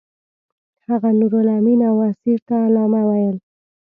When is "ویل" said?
3.09-3.37